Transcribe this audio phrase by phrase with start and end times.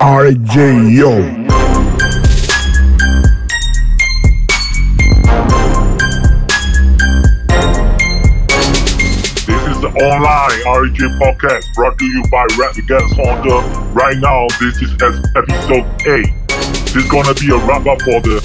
[0.00, 1.10] RJ Yo.
[9.42, 13.58] This is the online RJ podcast brought to you by Rap Against Honda.
[13.90, 14.92] Right now, this is
[15.34, 16.30] episode 8.
[16.46, 18.38] This is gonna be a wrap up for the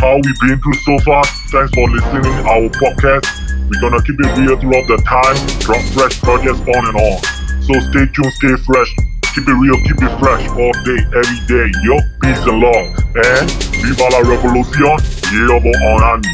[0.00, 1.22] how we've been through so far.
[1.52, 3.28] Thanks for listening to our podcast.
[3.68, 7.20] We're gonna keep it real throughout the time, drop fresh projects on and on.
[7.60, 9.11] So stay tuned, stay fresh.
[9.33, 11.67] Keep it real, keep it fresh all day, every day.
[11.83, 12.85] Yo, peace and love.
[13.15, 13.47] And
[13.81, 14.97] viva la revolution.
[15.31, 15.57] Yo,
[15.91, 16.33] on ami.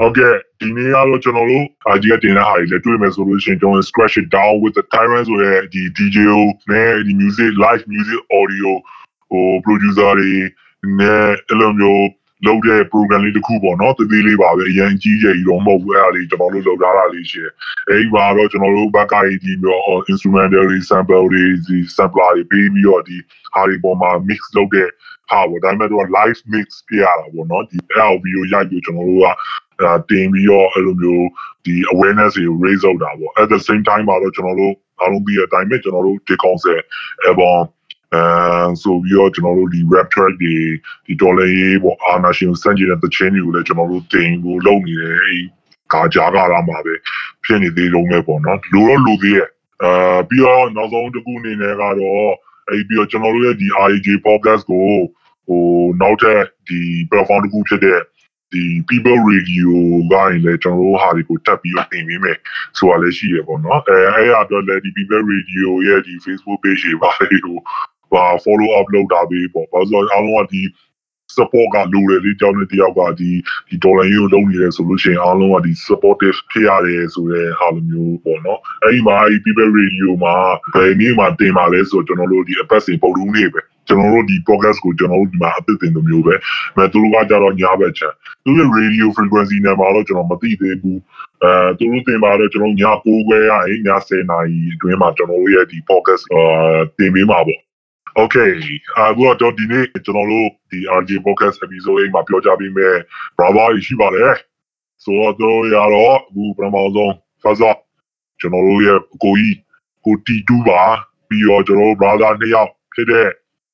[0.00, 6.16] Okay ဒီနေ့ကတော့ကျွန်တော်တို့အာကြီးကတင်တဲ့ဟာတွေလည်းတွေ့မယ်ဆိုလို့ရှိရင်ကျွန်တော် scratch it down with the tyrant ဆိုရဲဒီ DJ
[6.70, 8.70] နဲ့ဒီ music live music audio
[9.30, 10.32] ဟို producer တွေ
[11.00, 12.04] နဲ့အဲ့လိုမျိုး
[12.45, 17.51] လုပ်တဲ့ program လေးတစ်ခုပေါ့နော်တသေးလေးပါပဲအရင်ကြီးကြီးကြီးတော့မဟုတ်ဘူးအဲ့ဒါလေးကျွန်တော်တို့လုပ်ထားတာလေးရှိတယ်
[17.89, 23.17] အဲ့ဒီမှာတော့ကျွန်တော်တို့ဘက်ကဒီမျိုး instrumental တွေ sample တွေဒီ sampler တွေပေးပြီးတော့ဒီ
[23.53, 24.89] ဟာတွေပေါ်မှာ mix လုပ်တဲ့
[25.29, 27.77] ဟာပေါ့ဒါပေမဲ့တော့ live mix ပြရတာပေါ့နော်ဒီ
[28.11, 29.27] LV ကိုရိုက်ပြီးကျွန်တော်တို့က
[29.81, 31.27] အဲတင်ပြီးတော့အဲ့လိုမျိုး
[31.65, 36.83] ဒီ awareness တွေကို raise လုပ်တာပေါ့ at the same time မှာတော့ကျွန်တော်တို့အားလုံးပြီးတဲ့အတိုင်းပဲကျွန်တော်တို့ဒီ concept
[37.29, 37.59] အပေါ်
[38.13, 38.21] အဲ
[38.81, 40.55] ဆိုပြီးတော့ကျွန်တော်တို့ဒီ rap track တွေ
[41.05, 45.43] ဒီ dollar ရေးပေါ့အာနာရှင်စံကျင်တဲ့သချင်းတွေကိုလည်းကျွန်တော်တို့တင်ဖို့လုပ်နေတယ်အဲ့
[45.93, 46.93] ကာကြာကလာမှာပဲ
[47.43, 49.49] ဖြစ်နေသေးလုံးပဲပေါ့နော်လိုတော့လိုသေးရဲ့
[49.83, 52.31] အဲပြီးတော့နောက်ဆုံးတစ်ခုအနေနဲ့ကတော့
[52.69, 54.87] အဲ့ပြီးတော့ကျွန်တော်တို့ရဲ့ဒီ RJ podcast ကို
[55.47, 55.63] ဟို
[56.01, 56.79] နောက်ထပ်ဒီ
[57.11, 57.99] platform တစ်ခုဖြစ်တဲ့
[58.53, 59.71] ဒီ people radio
[60.13, 62.37] ကနေလည်းကျွန်တော်တို့ဟာတွေကိုတက်ပြီးတော့တင်ပေးမယ်
[62.77, 67.96] ဆိုတာလည်းရှိရပေါ့နော်အဲအဲ့အတော့လည်းဒီ people radio ရဲ့ဒီ Facebook page တွေပါလေဟိုဟာ
[68.43, 70.61] follow up လုပ်တာပဲပေါ့ဘာလို့လဲအားလုံးကဒီ
[71.35, 73.29] support ကလိုတယ်လေကြောင်းတဲ့တယောက်ကဒီ
[73.67, 80.35] ဒီ dollar ရေးကိုလုပ်နေတယ်ဆိုလို့ရှိရင်အားလုံးကဒီ supportive ဖြစ်ရတယ်ဆိုတဲ့ဟာလိုမျိုးပေါ့နော်အဲ့ဒီမှာဒီ people radio မှာ
[80.73, 86.35] ဘယ်နည်းမှာတင်ပါလဲဆိုတော့ကျွန်တော်တို့ဒီ app တွေပုံလုံးနေပဲကျွန်တော်တို့ဒီ podcast ကိုကျွန်တော်တို့ဒီမှာအသစ်တင်လိုမျိုးပဲ
[86.75, 88.13] အဲသူတို့ကကြတော့ညာဘက်ချန်
[88.45, 90.99] သူရဲ့ radio frequency နဲ့မှာတော့ကျွန်တော်မသိသေးဘူး
[91.43, 96.41] အဲသူတို့တင်ပါတော့ကျွန်တော်ည9ခွဲရရင်ည10နာရီအတွင်းမှာကျွန်တော်တို့ရဲ့ဒီ podcast အာ
[96.97, 97.66] တင်ပေးမှာပေါ့
[98.21, 98.51] Okay
[98.97, 102.95] အခုတော့ဒီနေ့ကျွန်တော်တို့ဒီ RJ podcast episode မှာပြောကြပေးမယ်
[103.37, 104.33] brother ရှိပါတယ်
[105.03, 107.11] ဆိုတော့ရတော့အခုပထမဆုံး
[107.41, 107.77] first up
[108.39, 109.57] ကျွန်တော်တို့ရဲ့ကိုကြီး
[110.05, 110.81] ကိုတီတူပါ
[111.29, 113.27] ပြီးတော့ကျွန်တော်တို့ brother နှစ်ယောက်ဖြစ်တဲ့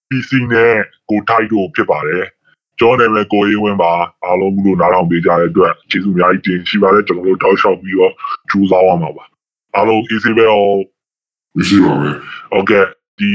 [0.10, 0.74] PC နဲ့
[1.10, 2.26] ကိုထိုက်တို့ဖြစ်ပါတယ်
[2.80, 3.94] ကျောင်းနယ်မဲ့ကိုရေးဝင်းပါ
[4.24, 8.14] အားလုံးလို့နားထောင်ပေးကြတဲ့အတွက်ကျေးဇူးအများကြီးတင်ရှိပါတယ်ကျွန်တော်တို့တောက်လျှောက်ပြီးတော့
[8.50, 9.24] ကြိုးစားရမှာပါ
[9.76, 10.78] အားလုံး easy ပဲအောင်
[11.58, 12.16] မရှိပါဘူး
[12.52, 12.86] ဟုတ်ကဲ့
[13.20, 13.34] ဒီ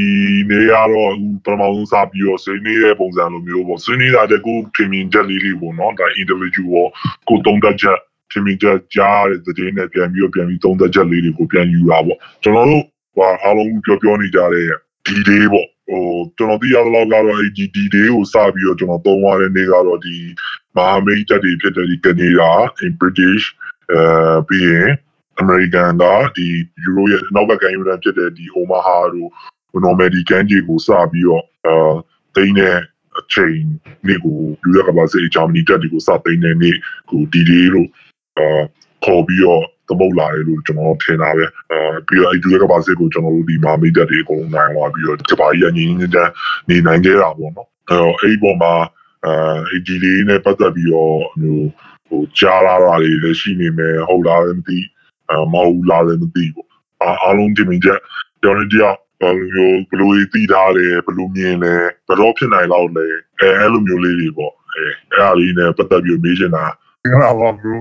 [0.50, 6.86] နေ့ကတော့အခုပထမဆုံးစပြီးတော့ဆွေးနွေးတဲ့ပုံစံလိုမျိုးပေါ့ဆွေးနွေးတာတဲ့ကိုထင်မြင်ချက်လေးလေးပေါ့နော်ဒါ individual
[7.28, 7.98] ကိုတုံးတက်ချက်
[8.32, 12.84] ထင်မြင်ချက်ကြားတဲ့တဲ့နဲ့ပြန်ပြီးတော့ပြန်ပြီးတုံးတက်ချက်လေးတွေကိုပြန်ယူတာပေါ့ကျွန်တော်တို့
[13.14, 14.66] ဟိုအားလုံးပြောပြောနေကြတဲ့
[15.06, 16.04] ဒီ day ပေါ့ဟို
[16.36, 20.16] ကျွန်တော်သိရသလောက်ကတော့အဲ့ဒီဒီ day ကိုစပြီးတော့ကျွန်တော်သုံးရတဲ့နေ့ကတော့ဒီ
[20.76, 22.52] မဟာမိတ်တက်တွေဖြစ်တဲ့ဒီကနေဒါ
[22.84, 23.44] in British
[23.92, 24.00] အဲ
[24.48, 24.88] ပြီးရင်
[25.42, 26.04] American က
[26.36, 26.46] ဒီ
[26.84, 29.30] Euro ရဲ့နောက်ဘက်ကယူရဖြစ်တဲ့ဒီ Omaha တို့
[29.84, 31.92] normal ကန်ကြီးကိုစပြီးတော့အာ
[32.36, 32.76] တိန်းတဲ့
[33.18, 33.58] အချိန်
[34.06, 36.76] နေ့ကိုယူရကပါစေဂျာမနီတက်တွေကိုစတိန်းတဲ့နေ့
[37.10, 37.88] ကိုဒီဒီလို့
[38.38, 38.62] အာ
[39.04, 46.32] ခေါ်ပြီးတော့သမုတ်လာတယ်လို့ကျွန်တော်ထင်တာပဲအာပြီးတော့အဲဒီကပါစေကိုကျွန်တော်တို့ဒီမာမိတက်တွေအကုန်လုံးနိုင်သွားပြီးတော့ကဘာကြီးကငင်းငင်းတန်း
[46.68, 48.72] နေနိုင်ကြတာပေါ့နော်အဲတော့အဲ့ဒီပေါ်မှာ
[49.26, 51.58] အာဒီလေးနဲ့ပတ်သက်ပြီးတော့ဟို
[52.08, 54.78] ဟိုကြားလာတာတွေလည်းရှိနေမယ်ဟုတ်လားလည်းမသိ
[55.30, 56.68] အာမဟုတ်လားလည်းမသိဘူး
[57.02, 58.00] အားအားလုံးဒီမြင်ချက်
[58.42, 61.73] ကြောင်းတရား ဘယ်လိုဘယ်လိုသိထားတယ်ဘယ်လိုမြင်လဲ
[62.07, 63.07] ဘယ်တော့ဖြစ်နိုင်တော့လဲ
[63.39, 64.83] အဲအဲ့လိုမျိုးလေးတွေပေါ့အဲ
[65.13, 66.65] အဲ့အလေးနဲ့ပတ်သက်ပြီးမေးချင်တာ
[67.11, 67.75] ငါပါ bro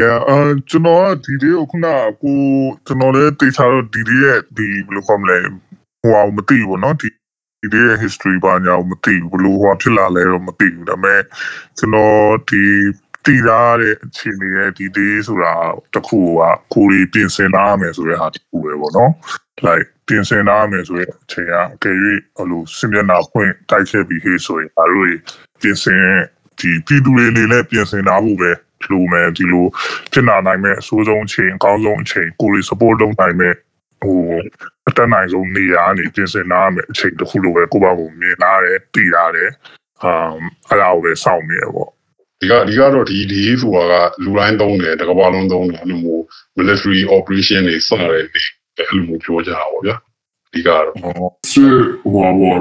[0.00, 0.32] ရအ
[0.70, 2.40] ကျွန်တော်ကဒီလေးကိုခုနကကို
[2.86, 5.38] ကျွန်တော်လည်းတေချာတော့ဒီလေးရဲ့ဒီဘယ်လိုခေါ်မလဲ
[6.02, 7.08] ဟိုအောင်မသိဘူးเนาะဒီ
[7.60, 11.20] ဒီလေးရဲ့ history ဘာညာကိုမသိဘူးဘယ်လိုဟိုဖြစ်လာလဲတော့မသိဘူးဒါပေမဲ့
[11.78, 12.62] ကျွန်တော်ဒီ
[13.24, 15.54] တည်ထားတဲ့အခြေအနေရဲ့ဒီလေးဆိုတာ
[15.94, 16.40] တခုက
[16.74, 19.12] ကိုရီပြင်ဆင်လာမယ်ဆိုတဲ့ဟာတခုပဲပေါ့နော်
[19.66, 21.95] like ပြင်ဆင်လာမယ်ဆိုတဲ့အချိန်ကအကယ်၍
[22.35, 25.07] ဟိုလိုစင်မျက်နှာဖွင့်တိုက်ချက်ပြီးဟေးဆိုရင်အားလို့
[25.61, 26.03] ပြင်ဆင်
[26.59, 28.51] ဒီပြည်သူတွေအနေနဲ့ပြင်ဆင်လာဖို့ပဲ
[28.91, 29.65] လိုမယ်ဒီလို
[30.11, 33.53] ဖြစ်လာနိုင်မဲ့အဆိုးဆုံးအချိန်အကောင်းဆုံးအချိန်ကိုရီ support လုပ်နိုင်မဲ့
[34.01, 34.19] ဟို
[34.87, 39.49] အတက်နိုင်ဆုံးနေရာကနေပြင်ဆင်လာမယ်အချိန်တစ်ခုလိုပဲကိုယ့်ဘာကိုမြင်လာတယ်တည်လာတယ်
[40.03, 40.37] အမ်
[40.69, 41.89] အဲ့ဒါကိုပဲစောင့်နေရပေါ့
[42.41, 46.23] ဒီကဒီကတော့ဒီဒီဆိုတာကလူတိုင်းသုံးတယ်တကဘာလုံးသုံးတယ်အဲ့လိုမျိုး
[46.57, 48.25] military operation တွေစတယ်
[48.89, 49.95] အဲ့လိုမျိုးပြောကြတာပေါ့ဗျာ
[50.53, 50.83] ဒီကတော့
[51.51, 52.55] စစ်ဟိုဘောဟို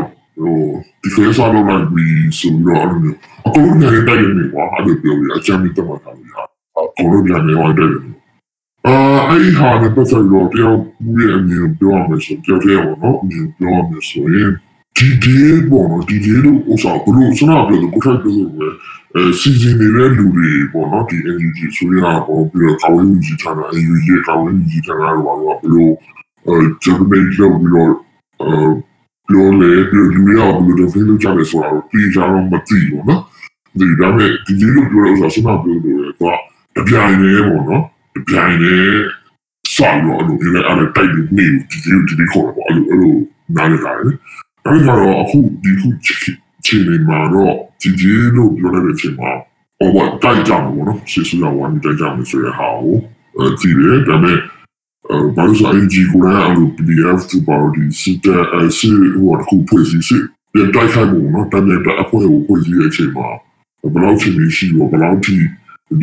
[1.02, 6.34] ဒီဖေးစားလို့လိုက်ပြီးဆိုတော့အဲ့လိုမျိုးအကုန်လုံးလည်းတိုက်နေကွာအဲ့လိုပြောရအချမ်းမီတော့မှာတာလို့ရ
[6.78, 7.92] အကုန်လုံးလည်းနေဝိုင်းတယ်
[8.86, 8.96] အာ
[9.28, 14.50] အဲ့ဒီဟာနဲ့ပတ်သက်တော့တယောက်ဦးရဲ့အမြင်ပြောရမယ်ဆိုတယောက်တည်းပေါ့နော်အမြင်ပြောရမယ်ဆိုရင်
[14.96, 15.36] ဒီဒီ
[15.70, 18.66] ပေါ့နော်ဒီဒီလို့ဥစားဘလို့စနာပြောလို့ကိုထိုက်ပြောလို့ပဲ
[19.14, 25.92] အဲစီစဉ်နေတဲ့လူတွေပေါ့နော်ဒီ NUG ဆိုရတာပေါ့ပြီးတော့ကာဝေးဦးကြီးထားတာ NUG ရဲ့ကာဝေးဦးကြီးထားတာတော့ဘလို့
[26.46, 27.92] အဲဂျပန်ပြည်လို့ပြီးတော့
[28.40, 28.52] အဲ
[29.28, 33.22] ပြောလေဒီလူတွေကဘယ်လိုလုပ်လို့ကြလဲဆိုတော့ပြီးကြတော့မသိဘူးနော်
[33.78, 36.38] ဒီဒါမဲ့ဒီဒီလို့ပြောလို့ဥစားစနာပြောလို့တော့
[36.76, 37.82] တပြိုင်တည်းပေါ့နော်
[38.14, 39.00] တပြိုင်တည်း
[39.74, 43.14] ဆောင်းတော့အဲ့လိုဒီလည်းအဲ့လိုတိုက်ပြီးနေဒီဒီဒီဒီခေါ်တော့အဲ့လိုအဲ့လို
[43.56, 44.12] နားလည်တာလေ
[44.66, 45.88] အဲ့မှာတော့အခုဒီခု
[46.64, 49.30] ခြေနေမှာတော့ကြည်ကြီးလို့ပြောလိုက်တဲ့အချိန်မှာ
[49.78, 54.38] ဟိုဘက်တိုက်ကြမှာပေါ့နော်ရှေ့ဆရာဝန်တိုက်ကြမှာဆိုရဟာကိုကြည်တယ်ဒါပေမဲ့
[55.36, 63.28] ဘာလို့ဆိုအင်ဂျီကိုလည်းအဲ့လို PDF သူပါတီစစ်တဲ့အစစ်ဟိုအခုဖွဲ့စည်းစစ်ပြန်တိုက်ခိုက်မှုနော်တမ်းတဲ့အဖွဲ့ကိုဖွဲ့စည်းရတဲ့အချိန်မှာ
[63.92, 65.36] ဘယ်လောက်ချိန်ရှိရောဘယ်လောက်ထိ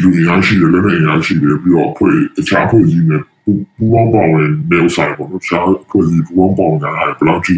[0.01, 3.51] လူရရှိတယ်လည်းလည်းရရှိတယ်ပြီးတော့ဖွဲ့တခြားဖွဲ့စည်းနေပူ
[3.93, 7.55] ပေါင်းပါဝင်နေဥစားပေါ့နော်တခြားဖွဲ့စည်းပူပေါင်းပါဝင်တာလည်းဘယ်လောက်ထိ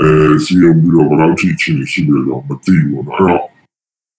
[0.00, 0.10] အဲ
[0.44, 3.42] စီယုံပြီးတော့ဘယ်လောက်ထိချင်းရှိတယ်တော့မသိဘူးနော်အဲ့တော့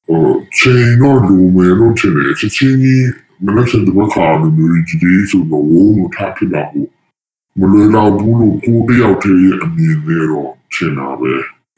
[0.07, 0.25] ဟို
[0.57, 3.07] ချိန်တော့လူမယ်လို့ထင်တယ်ချက်ချင်းကြီး
[3.45, 6.85] မနက်စတဲ့ဘခါမျိုးကြီးကြီးဆိုတော့ဝုန်းလို့ထားဖြစ်တာကို
[7.59, 11.33] မလွယ်တော့ဘူးလို့ကိုတယောက်တည်းရဲ့အမြင်နဲ့တော့ထင်တာပဲ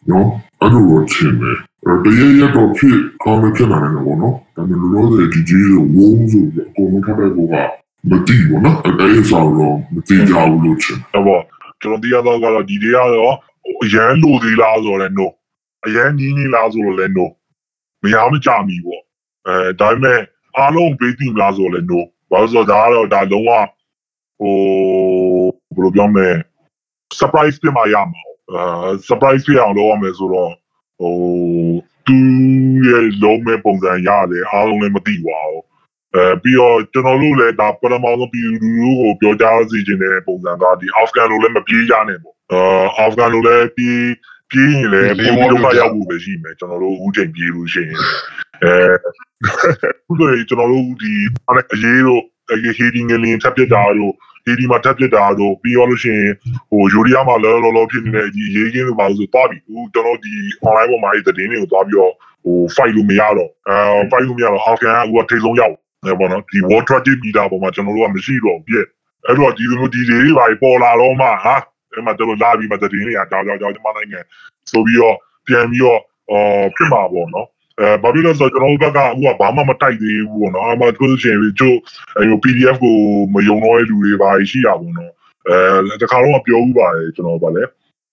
[0.10, 0.28] နော်
[0.62, 1.58] အဲ့လိုတော့ထင်တယ်
[2.04, 7.56] တရရတော့ဖြစ်ကောင်းဖြစ်လာတယ်ပေါ့နော်ဒါပေမဲ့လောလောဆယ်ဒီကြီးကိုဝုန်းဆိုပြီးအကုန်လုံးထားတဲ့ဘောက
[8.10, 11.42] မသိဘူးနော်အဲ့ဒီဆောင်တော့မသိကြဘူးလို့ချင်တော့ပေါ့
[11.82, 13.36] ကျွန်တော်တရားတော့ကတော့ဒီတွေကတော့
[13.84, 15.28] အရန်လိုသေးလားဆိုတော့လည်း no
[15.86, 17.26] အရန်နီးနီးလားဆိုတော့လည်း no
[18.04, 19.02] မရမကြမီပေါ့
[19.48, 20.20] အဲဒါပေမဲ့
[20.58, 22.00] အားလုံးပေးသိမလားဆိုတော့လည်း no
[22.32, 23.52] ဘာလို့ဆိုတော့ဒါကတော့ဒါလုံးဝ
[24.40, 24.56] ဟို
[25.76, 26.30] ဘယ်လိုပြောမလဲ
[27.20, 28.22] surprise ပြမရမှာ
[28.54, 30.52] အဲ surprise ပြအောင်လုပ်ရမယ်ဆိုတော့
[31.00, 31.14] ဟို
[32.08, 32.18] သူ
[32.88, 35.64] ရဲ့လုံးမဲ့ပုံစံရတယ်အားလုံးလည်းမသိပါဘူး
[36.16, 44.08] အဲပြီးတော့ကျွန်တော်တို့လည်းဒါပထမဆုံးပြည်သူလူထုကိုပြောကြားစီခြင်းတဲ့ပုံစံကဒီအာဖဂန်လိုလည်းမပြေးရနဲ့ပေါ့ အာအာဖဂန်လိုလည်းပြေး
[44.52, 48.00] ပြေးရင်လည်းပုံပြီးတော့ရောက်ဖို့ပဲရှိမယ်ကျွန်တော်တို့အခုချိန်ပြေးလို့ရှိရင်
[48.64, 48.76] အဲ
[50.06, 51.14] ခုဆိုရင်ကျွန်တော်တို့ဒီ
[51.74, 52.22] အရေးတို့
[52.54, 54.14] အရေးဟီဒီငလင်းထပ်ပြတာတို့
[54.46, 56.34] ဒီဒီမှာထပ်ပြတာတော့ပြီးရောလို့ရှိရင်
[56.70, 60.34] ဟိုယူရီးယားမှာလောလောလောဖြစ်နေတဲ့ဒီရေးကင်းလို့ပါလို့ဆိုတော့ပြီဟိုကျွန်တော်ဒီ
[60.66, 62.14] online ပေါ်မှာဒီသတင်းတွေကိုသွားပြီးတော့
[62.44, 63.76] ဟို fight လို့မရတော့အဲ
[64.12, 68.86] fight လို့မရတော့ how can ကထိတ်ဆုံးရောက်နေပေါ့နော်ဒီ water traffic meter ပေါ်မှာကျွန်တော်တို့ကမရှိတော့ပြည့်
[69.26, 71.56] အဲ့တော့ဒီလိုမျိုးဒီတွေပါပေါ်လာတော့မှဟာ
[71.98, 74.20] အဲ့မှာတို့လာပြီးမှသတင်းတွေကကြောက်ကြောက်ကြောက်ဒီမှာနိုင်ငံ
[74.72, 75.16] ဆိုပြီးတော့
[75.48, 76.00] ပြန်ပြီးတော့
[76.32, 77.48] အော်ဖြစ်မှာပေါ့နော်
[77.80, 81.78] အဲဘာဖြစ်လို့ဆိုတော့ကျွန်တော်တို့ဘက်ကအခုကဘာမှမတိုက်သေးဘူးပေါ့နော်အမှသူတို့ရှင်ကျို့
[82.18, 82.98] အဲ PDF ကို
[83.34, 85.12] မယုံတော့တဲ့လူတွေပါရှိရပါတော့
[85.50, 87.64] အဲတခါတော့ပြောဥပါတယ်ကျွန်တော်ဗာလဲ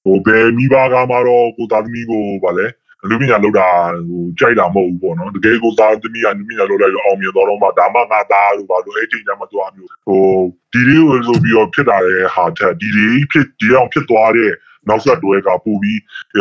[0.05, 2.67] ဟိုဘယ်မိဘကမှတော့ကိုသားသမီးကိုဗာလဲ
[3.09, 3.69] လူပညာလောက်တာ
[4.09, 10.27] ဟိုကြိုက်တာမဟုတ်ဘူးပေါ့နော်တကယ်ကိုသားသမီးကလူပညာလောက်လိုက်တော့အောင်မြင်တော့တော့မှဒါမှငါသားလို့ဗာလို့အဲ့ချိန်ကျမှသွားမျိုးဟို
[10.73, 14.53] ဒီလေးကိုဆိုပြီးတော့ဖြစ်တာတဲ့ဟာထက်ဒီလေးဖြစ်ဒီအောင်ဖြစ်သွားတဲ့
[14.89, 16.01] နောက်ဆက်တွဲကပို့ပြီး
[16.35, 16.39] အ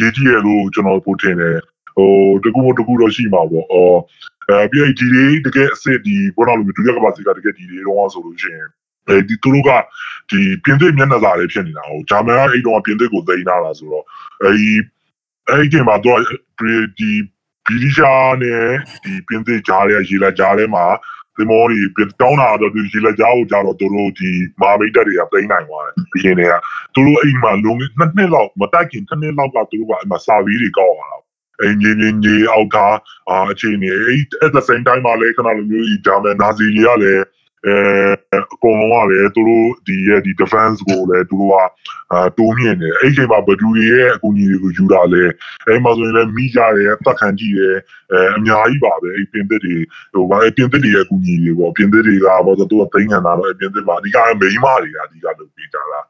[0.00, 1.58] ရေးကြီးရလို့ကျွန်တော်ပို့ထင်တယ်
[1.96, 2.12] ဟို
[2.44, 3.98] တကူမတကူတော့ရှိမှာပေါ့အော်
[4.50, 8.68] အဲပြီးရင်ဒီလေးတကယ်အစ်စ်ဒီဘောတော်လူဒုတိယကမ္ဘာစစ်ကတကယ်ဒီလေးတော့ဆိုလို့ရှိရင်
[9.08, 9.70] အဲဒီသူတို့က
[10.30, 14.04] ဒီပြင်သစ်မျက်နှာစာလေးဖြစ်နေတာဟိုဂျာမန်ကအဲ့တော့ပြင်သစ်ကိုသိမ်းလာတာဆိုတော့
[14.44, 14.70] အဲဒီ
[15.50, 16.20] အဲ့ဒီမှာတော့
[16.58, 17.10] ဒီ
[17.66, 18.12] ဗီဒီရှာ
[18.42, 18.64] နဲ့
[19.04, 20.86] ဒီပြင်သစ်ကြားရဲ့ရေလက်ကြားထဲမှာ
[21.36, 26.54] ဒီမော်ဒီပြင်တောင်းတာတော့ဒီရေလက်ကြားကိုကြတော့သူတို့ဒီမာမိတ်တက်တွေကသိမ်းနိုင်သွားတယ်ဒီရင်တွေက
[26.94, 31.18] သူတို့အဲ့မှာလုံးနှစ်နှစ်လောက်မတိုက်ခင်တစ်နှစ်လောက်ကသူတို့ကအဲ့မှာစာဗီးတွေကောက်လာတာ
[31.62, 32.94] အင်ဂျင်နီကြီးအောက်သား
[33.52, 37.22] အခြေအနေအဲ့ at the same time မှာလည်းခဏလိုမျိုးဒီဂျာမန်နာဇီတွေကလည်း
[37.64, 37.76] အဲ
[38.34, 41.54] အကုန်လုံးကလည်းသူတို့ဒီရဲ့ဒီ defense ကိုလည်းသူတို့က
[42.12, 45.24] အာတိုးမြင့်တယ်အဲ့ဒီမှာဘဒူတွေရဲ့အကူအညီတွေကိုယူတာလဲ
[45.66, 47.76] အဲ့မှာဆိုရင်လည်းမိကြတယ်ပတ်ခံကြည့်တယ်
[48.12, 49.76] အဲအများကြီးပါပဲအဲ့ပြင်သစ်တွေ
[50.14, 56.00] ဟိုဘာလဲပြင်သစ်တွေရဲ့အကူအညီတွေပေါ့ပြင်သစ်တွေကဘာလို့သူကသိမ်းခံတာတော့ပြင်သစ်မှာအဓိကမိန်းမတွေကအဓိကလုပ်ပေးကြတာ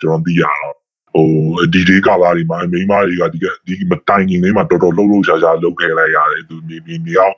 [0.00, 0.74] ကျွန်တော်သိရတော့
[1.14, 1.28] ဟို
[1.72, 7.36] ဒီဒီကလာတွေမှာမိန်းမတွေကဒီကဒီမတိုင်ခင်လေးမှာတော်တော်လှုပ်လှုပ်ရှားရှားလုပ်ခဲ့လိုက်ရတယ်သူနေနေနေအောင်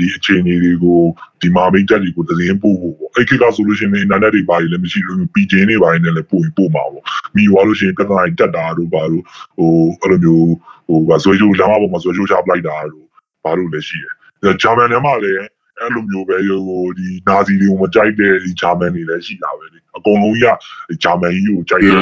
[0.00, 1.00] ဒီအခြေအနေတွေကို
[1.42, 7.04] ဒီမာမိတ်တက်တွေကိုသတင်းပို့ဖို့ပေါ့အဲ့ခေတ်ကဆိုလို့ရှိရင်အင်တာနက်တွေပါလည်းမရှိလို့ပီဂျင်းတွေပါနေလည်းပို့ပြီးပို့မှာပေါ့
[7.36, 9.22] မိသွားလို့ရှိရင်ပြဿနာတွေတက်တာတို့ပါတို့
[9.56, 10.46] ဟိုအဲ့လိုမျိုး
[10.88, 13.06] ဟိုဗာဆွေးကြိုးလမ်းမပေါ်မှာဆွေးကြိုးချပလိုက်တာတို့
[13.44, 14.04] ဘာလို့လဲရှိတ
[14.48, 15.38] ယ်ဂျာမန်ထဲမှာလည်း
[15.80, 20.56] အဲ့လိုမျိုးပဲဟိုဒီနာဇီတွေကိုမကြိုက်တဲ့ဒီဂျာမန်တွေလည်းရှိတာပဲလေအကုန်လုံးကြီး
[20.90, 21.94] ကဂျာမန်ကြီးကိုကြိုက်တယ်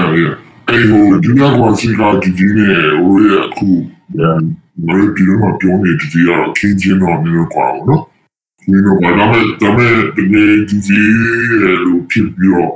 [0.69, 3.69] အဲ့ဟိုဒီနေ့ကစီကဒီဒီနဲ့ဟိုရအခု
[4.85, 8.03] မရဒီမှာပြောနေဒီကခင်းချင်းတော့နေတော့ကွာနော်
[8.61, 11.01] ဒီတော့ဘာမှဒါမဲ့ဒီနေ့ဒီဒီ
[11.85, 12.73] လို့ဖြစ်ပြီးတော့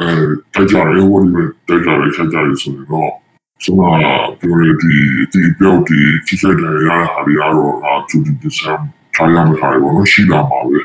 [0.00, 0.10] အဲ
[0.54, 3.10] တကြရဲဝတ်နေတကြရဲဆက်ကြရဲဆိုတော့
[3.62, 3.96] ဆိုတော့
[4.40, 4.94] ပြောရဒီ
[5.32, 10.78] ဒီပြောဒီချိဆက်တယ်ရဟာရတော့အတူတူစမ်းထားရမှာဟာဘောရှိလာမှာပဲ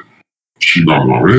[0.67, 1.35] ရှိလာမှာပဲ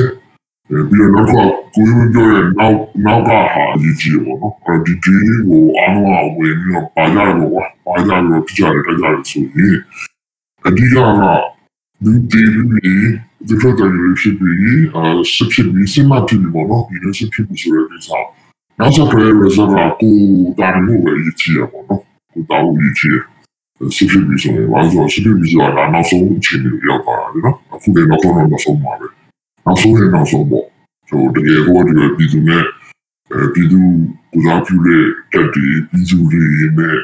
[0.71, 1.43] အဲပြီးတော့နောက်တစ်ခါ
[1.75, 5.15] ကိုယ်မပြောတဲ့နောက်နောက်ကဟာအရေးကြီးတယ်ပေါ့နော်အဲဒီဒီ
[5.47, 9.77] ကိုအားလုံးကဝင်ပြီးတော့ပါကြတယ်ပေါ့ကွာပါကြပြီးတော့ပြကြတယ်တက်ကြတယ်ဆိုရင်
[10.65, 12.93] အဓိကကဒီဒီဒီ
[13.47, 18.09] ဒီဖက်တယ်ရဖြစ်ပြီးအာစစ်ဖြစ်ပြီးစမဖြစ်ပြီးပေါ့နော်ဒီလိုစစ်ဖြစ်ပြီးဆိုတဲ့ကိစ္စ
[18.79, 20.15] နောက်ဆက်တွဲ result ကကို
[20.59, 22.01] တာမှုပဲရည်ကြည့်ရပေါ့နော်
[22.33, 23.19] ကိုတာမှုရည်ကြည့်
[23.95, 29.07] စစ်ဖြစ်ပြီးဆိုရင်ဘာလို့စစ်ဖြစ်ပြီးဆိုတာနောက်ဆုံးအချိန်တွေရောက်သွားတာလေနော်အခုလည်းနောက်ဆုံးတော့နောက်ဆုံးပါပဲ
[29.65, 30.65] နောက်ဆုံးရင်နောက်ဆုံးပေါ့
[31.09, 32.63] ဆိုတကယ်ဟိုဒီပြည်သူနဲ့
[33.31, 33.81] အဲပြည်သူ
[34.31, 36.45] ကိုစားပြုတဲ့တက်တီပြည်သူတွေ
[36.77, 36.97] နဲ့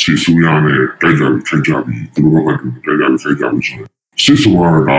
[0.00, 3.88] ခြေဆူရနဲ့တိုက်ကြပြီးချိန်ကြပြီးသူတို့ဘက်ကတိုက်ကြပြီးချိန်ကြပြီးဆိုရင်
[4.22, 4.90] စစ်ဆိုတာက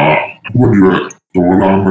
[0.53, 1.01] ဘုရား
[1.35, 1.87] တော်လာမ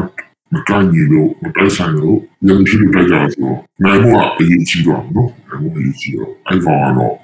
[0.52, 7.14] မကန်ကြီးလို့မတိုက်ဆိုင်လို့ညနေရှိတိုက်ကြဆိုတော့နိုင်ဖို့အရေးကြီးတော့နော်နိုင်ဖို့အရေးကြီးတော့အဲ့ကောင်ကတော့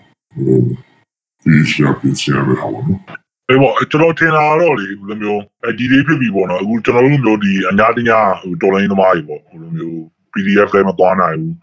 [1.43, 3.01] ဒီရှိရပြချင်ရမယ်ဟာပေါ့နော်
[3.51, 9.99] အေးပေါ့ကျွန်တော်ထင်တာတော့လေဘယ်လိုမျိုးအဲဒီလေးဖြစ်ပြီပေါ့နော်အခုကျွန်တော်တို့မျိုးဒီအညာတညာဟိုတော်လိုင်းသမားတွေပေါ့ဘယ်လိုမျိုး
[10.33, 11.55] PDF လည်းမသွားနိုင်ဘူး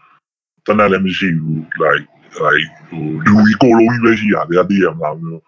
[0.66, 2.06] တနက်လည်းမရှိဘူး like
[2.44, 5.40] like ဟိုလူကြီးကိုလုံးကြီးပဲရှိတာဗျာသိရမလားမျိုး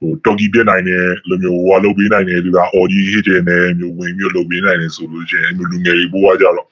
[0.00, 6.68] ဟိုတော်ကီပြက်နိုင်တယ်လိုမျိုးဟိုကလုပ်ပေးနိုင်တယ်ဒီကအော်ဂျီဟစ်ကျင်တယ်မျိုးဝင်ပြီးလုပ်ပေးနိုင်တယ်ဆိုလို့ချင်းမျိုးလူငယ်တွေဘိုးကကြတော့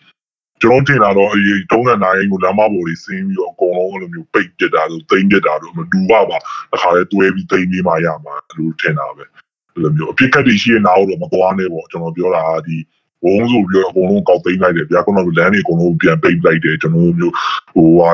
[0.63, 6.39] ကျွန်တော်ထင်တာတော့အေးတုံးတဲ့နိုင်ကိုလမ်းမပေါ်လေးဆင်းပြီးတော့အကုန်လုံးအဲ့လိုမျိုးပိတ်ပြတာလို့တိမ့်ပြတာလို့မတူပါပါ
[6.75, 9.25] အခါလဲတွဲပြီးတိမ့်ပြီးမှရမှာလို့ထင်တာပဲ
[9.73, 12.77] အဲ့လိုမျိုးအဖြစ်ကတ်တွေရှိရင်နားတော့မသွားနဲ့ပေါ့ကျွန်တော်ပြောတာကဒီ
[13.25, 17.35] ဘုံဆိုပြီးတော့အကုန်လုံးကောက်သိမ်းလိုက်တယ်ဗျာခုနကလမ်းတွေအကုန်လုံးပြန်ပိတ်လိုက်တယ်ကျွန်တော်တို့မျိုး
[17.75, 18.11] ဟိုဟာ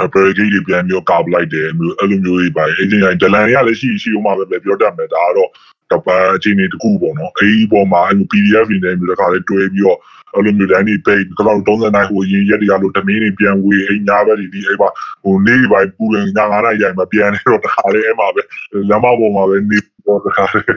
[0.00, 5.50] အပရိဂိတ်တွေပြန်မျိုးကာပလိုက်တယ်မျိုးအဲ့လိုမျိုးတွေပါအချင်းချင်းဒလန်ရလည်းရှိရှိအောင်ပါပဲပြောတတ်မယ်ဒါကတော့
[5.92, 9.98] တပန်းအချင်းတွေတခုပေါ့နော်အဲ့ဒီပေါ်မှာအဲ့လို PDF တွေနဲ့မျိုးတစ်ခါလေးတွဲပြီးတော့
[10.34, 14.88] အဲ့လိုမျိုးလမ်းတွေပိတ်ကတော့30နိုင်ဟိုရင်ရက်တွေကလို့တမင်းတွေပြန်ဝေအိမ်သားပဲဒီအဲ့ပါ
[15.22, 18.42] ဟိုနေ့ပိုင်းပူရင်ည9နိုင်ရိုင်မပြန်နေတော့တခါလေးအဲ့မှာပဲ
[18.90, 20.76] လမ်းမပေါ်မှာပဲနေတော့တခါလေး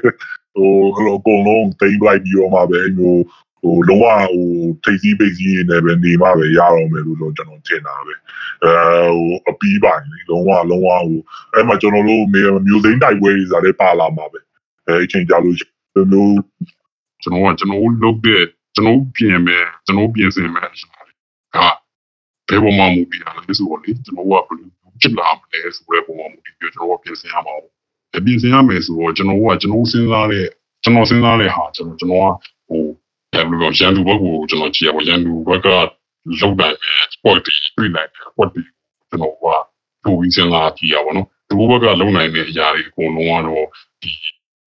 [0.56, 3.16] ဟိုအလိုအကုန်လုံးတိမ့်လိုက်ပြီးတော့မှပဲဟို
[3.66, 4.48] ဟိုလုံးဝဟို
[4.84, 8.14] ထိပ်စည်းပိတ်စည်းနေပဲနေမှပဲရတော့မယ်လို့တော့ကျွန်တော်ထင်တာပဲ
[8.64, 8.72] အဲ
[9.16, 11.20] ဟိုအပီးပိုင်းလုံးဝလုံးဝဟို
[11.54, 14.40] အဲ့မှာကျွန်တော်တို့မျိုးသိန်းတိုက်ပွဲတွေစားလဲပါလာမှာပဲ
[14.88, 15.56] အဲအချိန်ကြာလို့
[16.12, 16.36] မျိုး
[17.24, 18.44] ကျွန်တော်ကကျွန်တော်လုပ်တဲ့
[18.76, 21.02] ကျွန်တော်ပြင်မယ်ကျွန်တော်ပြင်ဆင်မယ်ဆိုတာ
[22.50, 24.70] ကဘယ်ပေါ်မှာမူတည်တာလဲဆိုတော့လေကျွန်တော်ကဘယ်လို
[25.02, 27.72] ဖြစ်လာမလဲဆိုတဲ့ပုံမှာမူတည်ပြီးကျွန်တော်ကပြင်ဆင်ရမှာပေါ့
[28.18, 30.48] အပြင်ဆင်ရမယ်ဆိုတော့ကျွန်တော်ကကျွန်တော်စဉ်းစားတဲ့
[30.84, 32.28] ကျွန်တော်စဉ်းစားတဲ့ဟာကျွန်တော်ကျွန်တော်က
[33.36, 35.90] ဟိုဘယ်လိုပြောရန်သူဘက်ကိုကျွန်တော်ကြည့်ရပါရန်သူဘက်ကလောက်
[36.28, 36.74] နိုင်မယ်
[37.14, 38.62] sport တွေတွေ့နိုင်တယ် sport တွေ
[39.10, 43.68] ကျွန်တော်ကလိုပြီးစဉ်းစားကြည့်ရပါတော့သူဘက်ကလုံနိုင်တဲ့အရာတွေအကုန်လုံးကတော့
[44.02, 44.12] ဒီ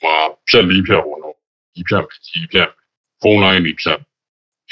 [0.03, 0.15] မှာ
[0.49, 1.37] ဖြက်လေးဖြက်ပေါ့နော်
[1.75, 2.71] ဒီဖြက်ဒီဖြက်
[3.21, 4.01] ဖုန်းလိုင်းတွေဖြက်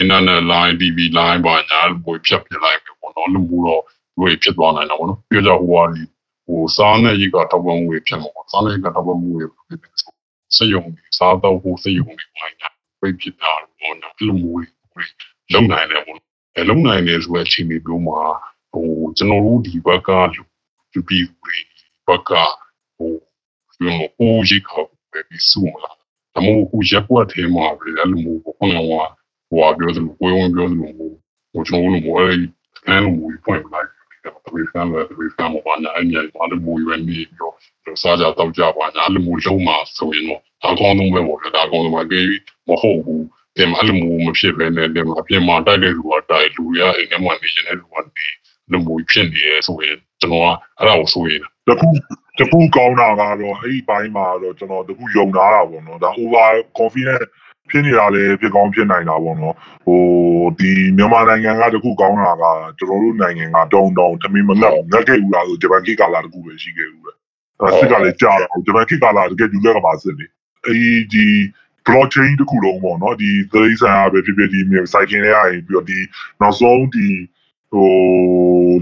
[0.00, 3.82] internet line TV line ပါညာလို့ဖြတ်ပြလိုက်ပဲပေါ့နော်လူမှုတော့
[4.20, 6.02] ဝေဖြစ်သွားနိုင်တာပေါ့နော်ပြောကြဟိုဟာဒီ
[6.46, 10.12] ဟိုစားနဲ့ရေကတောက်ပံငွေဖြစ်မှာပေါ့စားနဲ့ရေကတောက်ပံငွေဖြစ်တယ်ဆို
[10.56, 10.84] စက်ရုံ
[11.18, 12.68] စားတော့ဟိုစက်ရုံတွေပိုင်းညာ
[13.00, 13.52] ပြဖြစ်တာ
[13.86, 15.04] ပေါ့နော်လူမှုတွေ
[15.52, 16.18] လုံနိုင်တယ်ပေါ့
[16.56, 18.20] အဲလုံနိုင်တယ်ဆိုတဲ့အချိန်မျိုးမှာ
[18.72, 21.26] ဟိုကျွန်တော်တို့ဒီဘက်ကလူပြည်
[22.06, 22.30] ဘက်က
[22.96, 23.12] ဟို
[23.76, 25.96] ကျွန်တော်ဟိုရေခောက်ပဲပြီးစုမလား
[26.34, 28.86] ဒါမှမဟုတ်ရက်ကွက်ထဲမှာပဲအဲ့လိုမျိုးပေါ့နော်
[29.50, 32.50] ဟိုပြောသလိုကိုယ်ဝင်ပြောသလိုဟိုကျွန်တော်တို့ဘောလေး
[32.86, 33.88] အဲလိုမျိုးဖွင့်ပလိုက်
[34.22, 37.54] တယ်ဝေဖန်တယ်ဝေဖန်မှာညာအမြဲပါလို့မျိုးရွယ်နေပြီးတော့
[38.02, 42.28] စားကြတော့ကြပါညာအဲ့လိုမျိုးလုံးမှာဆိုရင်တော့ဒါကောင်းဆုံးပဲပေါ့ဒါကောင်းဆုံးပဲပြီး
[42.68, 43.24] မဟုတ်ဘူး
[43.56, 48.26] တယ်မအဲ့လိုမျိုးမဖြစ်ပဲနဲ့တယ်မှာပြင်မာတိုက်တဲ့လူကတိုက်လူရအိမ်ထဲမှာနေနေတဲ့လူကနေ
[48.70, 50.48] လူမျိုးဖြစ်နေရဲဆိုရင်ကျွန်တော်က
[50.78, 51.88] အဲ့ဒါကိုဆိုရင်တခု
[52.38, 57.26] တခုကောင်းတာကတော့အဲ့ဒီဘိုင်းမှာတော့ကျွန်တော်တခုယုံထားတာပေါ့နော်ဒါ over confidence
[57.70, 59.54] ဖြစ်နေတာလည်းဖြစ်ကောင်းဖြစ်နိုင်တာပေါ့နော်
[59.86, 60.00] ဟို
[60.58, 62.44] ဒီမြန်မာနိုင်ငံကတခုကောင်းတာက
[62.78, 64.60] ကျွန်တော်တို့နိုင်ငံကတုံတုံတမင်မငတ်
[64.92, 67.12] ငတ်ခဲ့ဘူးလားဆိုဂျပန်ကိကာလာတခုပဲရှိခဲ့ဘူးပဲ
[67.60, 70.26] အဲစစ်ကလည်းကြာတော့ဂျပန်ကိကာလာတကယ်ယူလက်ကပါစစ်လေ
[70.66, 71.26] အဲဒီဒီ
[71.86, 75.98] blockchain တခုလုံးပေါ့နော်ဒီသတိဆိုင်အားပဲဖြစ်ဖြစ်ဒီမြေ cycling တွေအားပြီးတော့ဒီ
[76.40, 77.06] နောက်ဆုံးဒီ
[77.72, 77.90] ဟို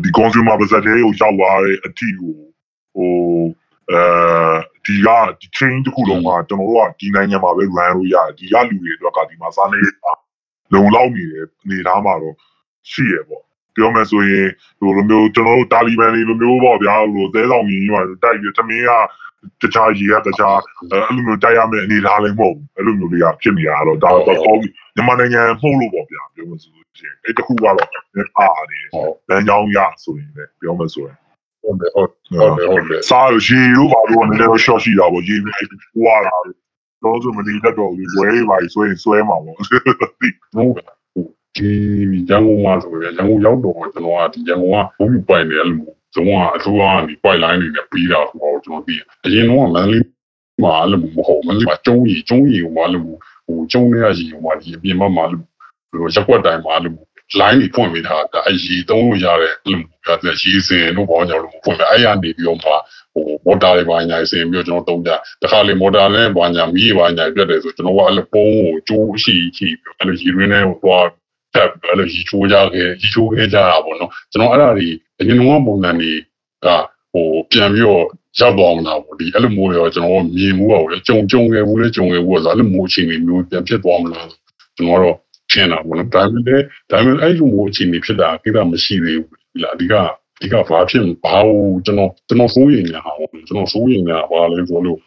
[0.03, 2.37] ဒီ consumer ပါစတဲ့ကိုရောက်သွားတဲ့အထီကို
[2.95, 3.13] ဟို
[3.91, 4.03] အဲ
[4.87, 5.09] ဒီက
[5.41, 9.79] ဒီ chain တခုလုံးကကျွန်တော်တို့ကဒီနိုင်ငံမှာပဲ run လို့ရတယ်ဒီကလူတွေအတွက်ကဒီမှာစားနေ
[10.75, 12.37] လုံလောက်နေတယ်အနေသားမှာတော့
[12.91, 13.43] ရှိရပေါ့
[13.77, 18.91] ပြောမယ်ဆိုရင်ဟိုလိုမျိုးကျွန်တော်တို့တာလီဘန်တွေလိုမျိုးပေါ့ဗျာဟိုသဲဆောင်ကြီးမှာတိုက်ပြီးသမင်းက
[19.63, 20.59] တခြားရေကတခြား
[20.91, 27.75] အဲ့လိုမျိုးတိုက်ရမယ့်အနေသားလည်းမဟုတ်ဘူးအဲ့လိုမျိုးတွေကဖြစ်နေရတော့ဒါတော့ကောင်းပြီမြန်မာနိုင်ငံမှုလို့ပေါ့ဗျာပြောမယ်ဆိုရင်အဲ့တခုကတော့
[28.39, 28.81] အားနေ
[29.29, 31.17] လမ်းကြောင်းရဆိုရင်လည်းပြောမယ်ဆိုရင်
[31.63, 35.65] ဟုတ်တယ်ဟုတ်ဟုတ်တယ်ဟုတ်တယ်စားလို့ရေတို့ပါလို့နည်းနည်းတော့ short ရှိတာပေါ့ရေနဲ့
[35.97, 36.37] ပွားတာ
[37.05, 39.69] တော့ဆိုမနေတတ်တော့ဘူးဝဲပါဆွဲဆွဲမှာပေါ့ဟုတ်
[41.57, 41.71] ဒီ
[42.29, 48.95] ရန်ကုန်မှာဆိုရင်ရန်ကုန်ရောက်တော့ကျွန်တော်ကဒီရန်ကုန်ကဘုံပိုင်နေတယ်လို့ ကျွန်တော်ကအစိုးရကနေ point line တွေနဲ့ပြီးတာဆိုတော့ကျွန်တော်သိ
[49.27, 50.05] အရင်တော့မန်လေး
[50.65, 53.07] မှာလည်းမဟုတ်မန်လေးမှာကျုံးရီကျုံးရီဟိုမှာလို့
[53.47, 55.47] ဟိုကျုံးနေရရီဟိုမှာဒီအပြင်ဘက်မှာလို့
[55.93, 56.97] လိုရက်ကွက်တိုင်းမှာလို့
[57.41, 62.71] line တွေဖွင့်ပေးထားတာအရေးသုံးလို့ရတဲ့အဲ့လိုမျိုးပြရေးစင်တို့ဘောင်းကြောင်လို့ဖွင့်ပေးအဲ့ရနေပြီးတော့မှ
[63.15, 65.11] ဟိုမော်တာတွေပါညာစင်ပြီးတော့ကျွန်တော်တုံးကြ
[65.43, 69.69] တခါလေမော်တာနဲ့ဘာညာမီးဘာညာပြတ်တယ်ဆိုကျွန်တော်ကအဲ့လိုပုံးကိုကျိုးရှိရှိ
[69.99, 71.07] အဲ့လိုရီရင်းနဲ့ဟိုသွား
[71.55, 74.89] တက်အဲ့လိုရီချိုးကြခဲ့ရီချိုးခဲ့ကြတာပေါ့နော်ကျွန်တော်အဲ့ဒါတွေ
[75.21, 76.13] အရင်ကပုံစံတွေ
[76.65, 76.67] က
[77.13, 78.05] ဟိုပြန်ပြီးတော့
[78.41, 84.29] ရောက်သွားမှာပေါ့ဒီအဲ့လိုမျိုးရောကျွန်တော်မြင်မှုပါလေကြုံကြုံခဲ့ဘူးလေကြုံခဲ့ဘူးဆိုအဲ့လိုမျိုးအချိန်မျိုးပြန်ဖြစ်သွားမလား
[84.77, 85.17] ကျွန်တော်တော့
[85.53, 89.95] ရှင်းတာပေါ့နော်ဒါပေမဲ့ဒါပေမဲ့အဲ့လိုမျိုးအချိန်ဖြစ်တာကိစ္စမရှိသေးဘူးဒီလားအဓိက
[90.37, 93.13] အဓိကဘာဖြစ်ဘာလို့ကျွန်တော်ကျွန်တော်စိုးရိမ်နေတာဟာ
[93.49, 94.99] ကျွန်တော်စိုးရိမ်နေတာဘာလဲဆိုလို့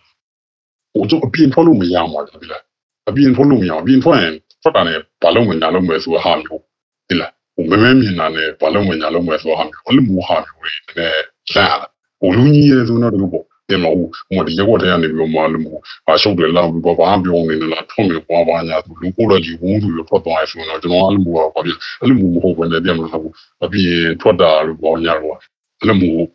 [0.93, 2.63] ဟိုကျွန်တော်အပြင်ထွက်လို့မရမှာဒီလား
[3.09, 6.61] အပြင်ထွက်လို့မရအပြင်ထွက်ရင် ထွက်တာနဲ့ဘာလို့ဝင်ညာလို့မယ်ဆိုဟာမျိုး
[7.09, 11.87] ဒီလားဟိုမမဲမြင်တာနဲ့ဘာလို့ဝင်ညာလို့မယ်ဆိုဟာမျိုးအဲ့လိုမျိုးဟာမျိုးတွေနည်းလန့်လာ
[12.19, 23.21] ဟိုလူကြီးရဲဆိုတော့ဒီလိုပေါ့တင်မဟုတ်ဟိုဒီရက်ွက်ထဲကနေပြီးတော့မှလို့မျိုးဟာရှုပ်တယ်လောက်ပြီးတော့ဘာမှပြောနေတယ်လားထွန်းပြီးပွားပွားညာသူလူကိုလည်းဒီဝုန်းသူရထွက်သွားရဆိုတော့ကျွန်တော်အဲ့လိုမျိုးပါဘာဖြစ်အဲ့လိုမျိုးမဟုတ်ဘဲနဲ့တင်မလား
[23.63, 25.35] အပြင်ထွက်တာလို့ပေါ့ညာတော့
[25.79, 26.27] အဲ့လိုမျိုး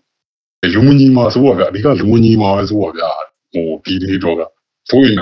[0.75, 3.05] လူမကြီးမှာဆိုတော့ဗျအဓိကလူမကြီးမှာပဲဆိုတော့ဗျ
[3.52, 4.41] ဟိုဒီဒီတော့က
[4.88, 5.17] ဆိုရင်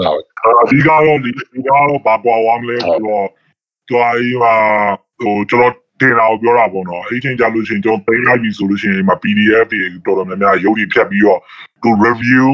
[0.00, 0.20] လာတာပဲ
[0.62, 3.26] အဓိကတော့ဒီဒီကတော့ဘာကွာဝမ်းလဲဆိုတော့
[3.88, 4.54] တွားရီမှာ
[5.20, 11.40] ဟိုကျွန်တော်တင်တာကိုပြောတာပေါ့နော်အဲ့ချိန်ကြလို့ရှိရင်ကျွန်တော်သိလိုက်ပြီဆိုလို့ရှိရင်မ PDF တွေတော်တော်များများရုပ်တွေဖြတ်ပြီးတော့
[11.82, 12.46] သူ review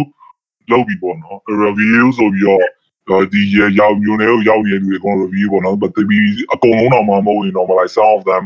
[0.71, 3.43] လုပ်ပြီးပေါ့နော် review ဆိုပြီးတော့ဒီ
[3.81, 6.19] ရောက်မျိုးနဲ့ရောက်နေလူတွေကတော့ review ပေါ့နော် but ဒီ
[6.53, 8.45] အကုန်လုံးတော့မမဟုတ်ရင်တော့ like some of them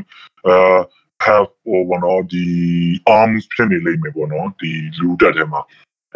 [0.52, 0.80] uh
[1.26, 2.46] have or one of the
[3.18, 4.70] arms ဖြစ်နေလိမ့်မယ်ပေါ့နော်ဒီ
[5.00, 5.61] လူတက်ထဲမှာ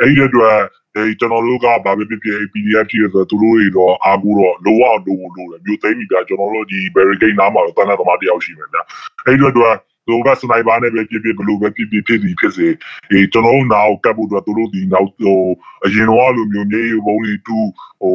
[0.00, 0.56] အဲ့ဒီအတွက်
[0.96, 8.78] အဲကျွန်တော်တို့ကဘာပဲဖြစ်ဖြစ် PDF ဖြစ်ဆိုတော့သူတို့တွေတော့အားကိုတော့လိုအောင်လိုလို့တယ်မျိုးသိမ်းပြီပြကျွန်တော်တို့ဒီ barricade နားမှာတော့တန်းတဲ့သမားတယောက်ရှိမယ်ဗျ
[9.26, 9.74] အဲ့ဒီအတွက်
[10.08, 12.66] သူကစနိုက်ပါနဲ့ပဲဖြစ်ဖြစ်ဘလို့ပဲဖြစ်ဖြစ်ဖြစ်စီဖြစ်စီ
[13.10, 15.40] အဲကျွန်တော်တို့နားကိုကတ်ဖို့အတွက်သူတို့ဒီနောက်ဟို
[15.84, 17.58] အရင်တော့လိုမျိုးမြေဘုံတွေတူ
[18.02, 18.14] ဟို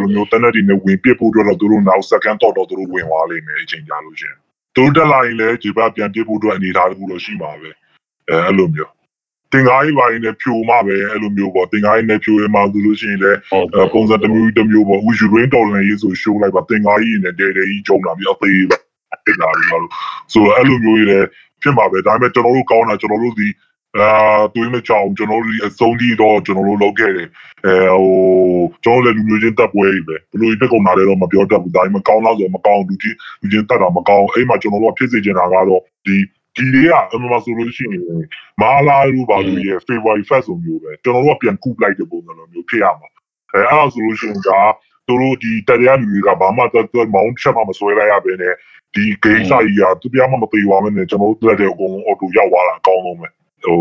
[0.00, 4.34] လိုမျိုးတန်းတဲ့ဒီနဲ့ဝင်ပြဖို့အတွက်တော့သူတို့နောက် second thought တော့သူတို့ဝင်သွားလိမ့်မယ်အချိန်ကြာလို့ရှင်
[4.76, 7.70] သူတို့တက်လာရင်လည်းဒီဘက်ပြန်ပြဖို့အတွက်အနေထားတခုတော့ရှိမှာပဲ
[8.28, 8.92] အဲအဲ့လိုမျိုး
[9.52, 18.76] တင်ကားကြီးပါရင်လည်းဖြိုမှပဲအဲ့လိုမျိုးပေါ့တင်ကားကြီးနဲ့ဖြိုရမှဆိုလို့ရှိရင်လည်းဟုတ်အဲပုံစံတစ်မျိုးတစ်မျိုးပေါ့ we should rain တော်လည်းရေးဆို show လိုက်ပါတင်ကားကြီးနဲ့တဲတဲကြီးကြုံလာပြီးအသေးပဲ
[19.24, 19.84] ဖြစ်လာပြီးတော့
[20.32, 21.26] ဆိုတော့အဲ့လိုမျိုးတွေလည်း
[21.62, 23.48] ဖြစ်မှာပဲဒါပေမဲ့ကျွန်တော်တို့ကောင်းတာကျွန်တော်တို့ဒီ
[23.98, 27.28] အာတွေးမချောင်းကျွန်တော်တို့ဒီအစုံကြီးတော့ကျွန်တော်တို့လုပ်ခဲ့တယ်
[27.66, 28.12] အဲဟို
[28.84, 36.16] ကျွန်တော်လည်းလူမျိုးချင်းတပ်ပွဲကြီးပဲဘလို့တက်ကုန်လာတယ်တော့မပြောတတ်ဘူးဒါပေမဲ့ကောင်းလားဆိုတော့မကောင်းလူချင်းလူချင်းတက်တာမကောင်းအဲ့မှာကျွန်တော်တို့ကဖြစ်စေချင်တာကတော့ဒီ
[36.56, 38.02] ဒီတွေကအမှန်ဆိုလို့ရှိရင်
[38.60, 43.08] မဟာလာလို့ပါလို့ရဲ့ February 1st ဆိုမျိုးပဲကျွန်တော်တို့ကပြန်ကူလိုက်တဲ့ပုံစံလိုမျိုးဖြစ်ရမှာ
[43.52, 44.50] အဲအဲ့ဒါဆိုလို့ရှိရင်က
[45.06, 48.54] သူတို့ဒီတရားလူတွေကဘာမှတော့မောင်းချက်မှမဆွဲလိုက်ရဘဲနဲ့
[48.94, 53.28] ဒီဂိမ်းစာကြီးကသူပြမမသေးပါနဲ့ကျွန်တော်တို့တက်တဲ့အကုန်လုံးအော်တိုရောက်သွားတာအကောင်းဆုံးပဲ
[53.64, 53.78] ဟို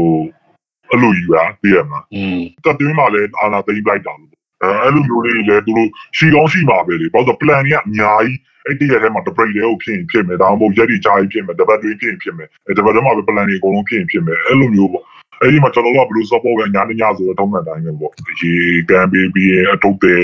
[0.89, 15.05] အဲ့လိုကြီးပါသိရမှာอืมတက်တွင်းမှာလည်းအာနာသိမ့်လိုက်တာလို့ အဲအဲ့လိုမျိုးလေးတွေလည်းသူတို့ရှီကောင်းရှိမှာပဲလေဘာလို့ဆို plan ကြီးကအများကြီးအဲ့တရက်ထဲမှာ break လေးကိုဖြစ်ရင်ဖြစ်မယ်ဒါမှမဟုတ်ရက်ဒီချာကြီးဖြစ်မယ်တပတ်တွင်းဖြစ်ရင်ဖြစ်မယ်အဲတပတ်ထဲမှာပဲ plan တွေအကုန်လုံးဖြစ်ရင်ဖြစ်မယ်အဲ့လိုမျိုးပေါ့
[15.41, 18.53] အဲ့ဒီမှာကျွန်တော်တို့ကဘယ်လို support ပဲညာနေညာဆိုတော့တောင်းတဲ့အတိုင်းပဲပေါ့ရေ
[18.89, 20.23] ကန်ပေးပြီးရင်အတုတ်တယ်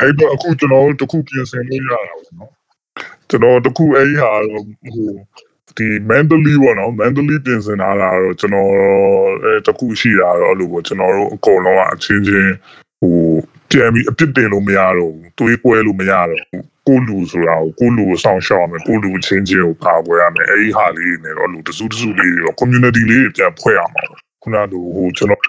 [0.00, 2.52] အဲ့တော့အခုကျွန်တော်တို့တစ်ခုပြင်ဆင်လို့ရတာပေါ့နော်
[3.30, 5.10] ကျွန်တော်တစ်ခုအဲ့ဒီဟာတော့ဟို
[5.76, 8.70] ဒီ mentally ပေါ့နော် mentally ပြင်ဆင်ထားတာတော့ကျွန်တော်
[9.44, 12.91] အဲတစ်ခုရှိတာတော့အဲ့လိုပေါ့ကျွန်တော်တို့အကုန်လုံးကအချင်းချင်းဟို
[13.72, 25.42] ပြန်ပြီးအပြစ်တင်လို့မရတော့ဘူးတွေးကွဲလို့မရတော့ဘူးကိုလူဆိုတာကိုကိုလူကိုစောင့်ရှောက်ရမယ်ကိုလူချင်းချင်းကိုပါပွဲရမယ်အဲ့ဒီဟာလေးတွေနဲ့တော့လူတစုတစုလေးတွေတော့ community လေးတွေပြန်ဖွဲ့ရမှာပေါ့ခုနကလိုဟိုကျွန်တော်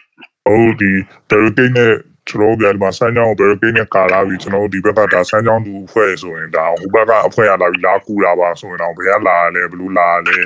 [0.45, 0.91] ဟိုဒီ
[1.29, 1.93] barricade နဲ့
[2.29, 10.37] ကျွန်တော်တို့ကဒီမှာစမ်းကြောင်းကို barricade နဲ့ကာလာပြီးကျွန်တော်တို့ဒီဘက်ကဒါစမ်းကြောင်းသူဖွဲ့ဆိုရင်ဒါဟိုဘက်ကအဖွဲ့ရလာပြီးလာကူတာပါဆိုရင်တော့ဘယ်ကလာလဲဘယ်လိုလာလဲ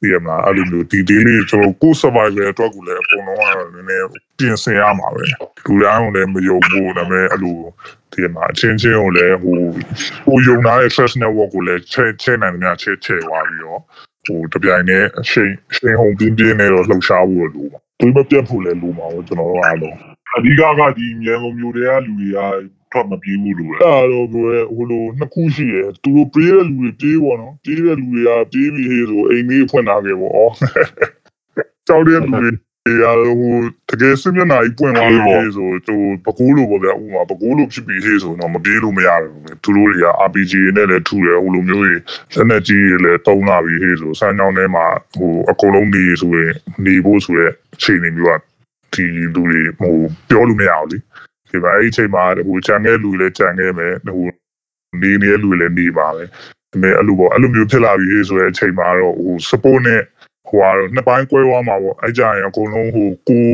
[0.00, 4.06] သိရမလားအဲ့လိုမျိုးဒီဒီလေးကျွန်တော်ကို survival အတွက်ကိုလည်းအကုန်လုံးကတော့နည်းနည်း
[4.38, 7.58] ပြင်ဆင်ရမှာပဲလူတိုင်းကိုလည်းမယုံဘူးဒါပေမဲ့အဲ့လို
[8.12, 9.56] ဒီမှာအချင်းချင်းကိုလည်းဟို
[10.26, 13.80] ဟိုယုံထားတဲ့ trust network ကိုလည်းချဲချဲနိုင်တယ်များချဲချဲသွားပြီးတော့
[14.26, 19.96] ဟိုတပြိုင်တည်းအချိန်အချိန်ဟုန်ပြင်းပြင်းနဲ့တော့လှုပ်ရှားဖို့လိုပါတွေးမပြတ်ဖို့လည်းလိုပါဘူးကျွန်တော်တို့အားလုံး
[20.36, 22.38] အဓိကကဒီမြန်ကုန်မျိုးတွေကလူတွေက
[22.92, 30.46] ထွက်မပြေးဘူးလို့လေအဲ့တော့ကိုယ်ဟိုလိုနှစ်ခုရှိတယ်သူတို့ပြေးတဲ့လူတွေပြေးပေါ့နော်ပြေးတဲ့လူတွေကပြေးပြီးဟေးဆိုအိမ်လေးဖွင့်လာခဲ့ပေါ့ဩ
[31.88, 32.50] ကြောက်တဲ့လူတွေ
[33.02, 33.54] ရဟို
[33.90, 42.00] တကယ်စစ်မျက်နှာကြီးပွင့်သွားလို့ဟေးဆိုသူပကိုးလိုပေါ့ဗျာဥမာပကိုးလိုဖြစ်ပြီးဟေးဆိုတော့မပြေးလို့မရဘူးလေသူတို့တွေက RPG နဲ့လည်းထူတယ်ဟိုလိုမျိုးကြီး
[42.36, 44.86] လက်နဲ့ကြီးတွေလည်းတုံးလာပြီးဟေးဆိုစမ်းကြောင်းထဲမှာ
[45.18, 46.52] ဟိုအကုန်လုံးနေဆိုရင်
[46.86, 48.40] နေဖို့ဆိုတဲ့အခြေအနေမျိုးက
[48.94, 49.94] ဒီလူတွေဟို
[50.28, 50.98] ပြောလို့မရဘူးလေ
[51.50, 54.26] ဒီမှာအဲ့ဒီအချိန်မှာဟိုကြံခဲ့လူလည်းကြံခဲ့မယ်ဟို
[55.02, 56.28] နေနေတဲ့လူလည်းနေပါပဲဒါ
[56.70, 60.02] ပေမဲ့အဲ့လိုပေါ့အဲ့လိုမျိုးဖြစ်လာပြီဆိုတဲ့အချိန်မှာတော့ဟို support နဲ့
[60.48, 63.44] ဟိုဟာတော့နှစ်ပိုင်းကွဲသွားမှာပေါ့အဲ့ကြရင်အကုန်လုံးဟိုကို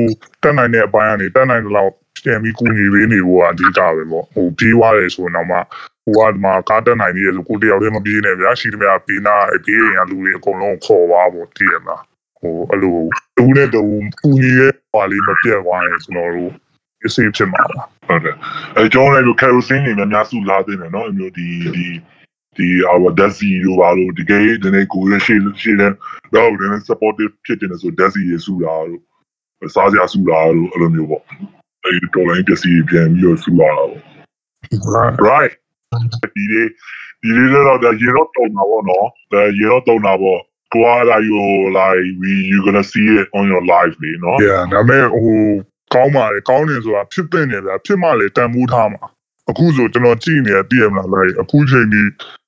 [0.43, 1.93] တက်နိုင်တဲ့အပိုင်းကနေတက်နိုင်တဲ့လောက်
[2.25, 5.59] ပြန်ပြီးကူညီပေးနေဖို့ကအဓိကပဲပေါ့ဟိုပြေးသွားတယ်ဆိုတော့မှ
[6.05, 12.03] ဟိုကဒီမှာကားတက်နိုင်သေးတယ်ဆိုကိုတယောက်တည်းမပြေးနဲ့ဗျာရှိသမျှပေးနာပြေးရင်ကလူတွေအကုန်လုံးခေါ်သွားပေါ့တည်ရမလား
[12.41, 12.99] ဟိုအဲ့လို
[13.37, 13.83] တူနဲ့တူ
[14.21, 16.53] ပူကြီးရဲ့ပါလေးမပြတ်သွားရင်ကျွန်တော်တို့
[17.09, 18.37] အစီဖြစ်မှာပါဟုတ်တယ်
[18.77, 21.87] အဲကျွန်တော်လည်း kerosene တွေများများစုလာသိတယ်နော်အမျိုးဒီဒီ
[22.57, 25.93] ဒီအာဝဒစီတို့ပါလို့ဒီကေဒီနေ့ကိုရရှိရှိတယ်
[26.35, 31.23] တော့ဒီနေ့ supportive ဖြစ်တယ်ဆိုဒက်စီရစုတာတို့စားကြစုတာတို့အဲ့လိုမျိုးပေါ့
[31.85, 34.03] အဲဒီတော်လိုင်းပစ္စည်းပြန်ပြီးတော့စုလာတာပေါ့
[35.29, 35.53] right
[36.35, 36.63] ဒီလေ
[37.23, 40.41] ဒီလေတော့ဒါရေတော့တုံတာပေါ့နော်ဒါရေတော့တုံတာပေါ့
[40.73, 41.41] ကိုကလာယူ
[41.77, 45.33] like we you gonna see it on your live လေနော် yeah ဒါပေမဲ့ဟို
[45.97, 49.03] ကောင်းပါလေကောင်းတယ်ဆိုတာဖြစ်တဲ့နေဗျာဖြစ်မှလေတန်မိုးထားမှာ
[49.51, 52.03] အခုဆိုကျွန်တော်ကြည့်နေတာသိရမလားလေအခုချိန်ဒီ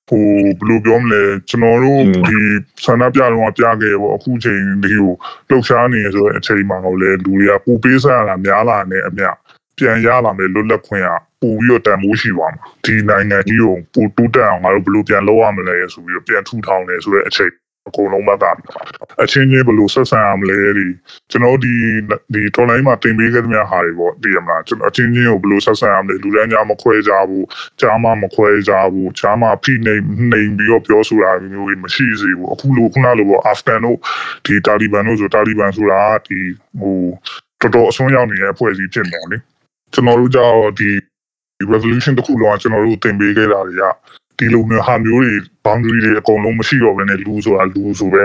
[0.09, 0.25] ဟို
[0.59, 2.39] ဘယ်လိုပြောမလဲကျွန်တော်တို့ဒီ
[2.85, 5.13] ဆန္ဒပြတော့ပြခဲ့ပေါ့အခုချိန်ဒီဟို
[5.49, 9.25] လှုပ်ရှားနေဆိုတဲ့အချိန်မှာတော့လေလူတွေကပူပေးစားရတာများလာနေအမြ
[9.79, 17.53] ပြန်ရလာမယ်လွတ်လပ်ခွင့်ကပူပြီးတော့တန်မိုးရှိပါမှာဒီနိုင်ငံကြီးကိုပူတူးတက်အောင်ငါတို့ဘယ်လိုပြန်လုပ်ရမလဲဆိုပြီးတော့ပြန်ထူထောင်နေဆိုတဲ့အချိန်
[17.89, 18.53] အကုန်လုံးမှတ်တာ
[19.23, 20.87] အချင်းချင်းဘယ်လိုဆက်ဆံရမလဲဒီ
[21.31, 21.75] ကျွန်တော်ဒီ
[22.35, 27.47] ဒီတော်လိုင်းမှာတင်ပေးခဲ့တဲ့များဟာတွေပေါ့သိရမလားကျွန်တော်အချင်းချင်းကိုဘယ်လိုဆက်ဆံရမလဲလူတိုင်းကြားမခွဲကြဘူး
[27.81, 29.95] ကြားမမခွဲကြဘူးကြားမဖိနေ
[30.33, 33.99] နေပြီးတော့ပြောဆိုတာမျိုးတွေမရှိစေဘူးအခုလိုခုနလိုပေါ့အာဖဂန်တို့
[34.47, 36.39] ဒီတာလီဘန်တို့ဆိုတာလီဘန်ဆိုတာဒီ
[36.81, 36.99] ဟို
[37.61, 39.39] တော်တော်အစွန်းရောက်နေတဲ့အဖွဲ့အစည်းဖြစ်နေတယ်လေ
[39.93, 40.91] ကျွန်တော်တို့ကြောင့်ဒီ
[41.73, 43.85] revolution တစ်ခုလုံးကကျွန်တော်တို့တင်ပေးခဲ့တာတွေက
[44.39, 45.33] ဒီလိုမျိုးဟာမျိုးတွေ
[45.65, 48.25] boundary တွေအကုန်လုံးမရှိတော့ဘဲနဲ့လူဆိုတာလူဆိုပဲ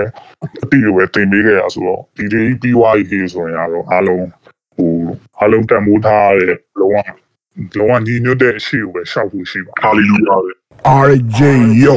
[0.62, 4.26] အတိအဝယ်တင်ပေးခဲ့ရဆိုတော့ဒီတွေပြီးွားပြီဆိုရင်ကတော့အားလုံး
[4.76, 4.90] ဟို
[5.40, 6.98] အားလုံးတန်မိုးထားတဲ့လုံးဝ
[7.78, 10.52] လုံးဝညီညွတ်တဲ့အရှိကိုပဲရှောက်ဖို့ရှိပါ hallelujah ပဲ
[11.10, 11.40] RJ
[11.84, 11.96] Yo.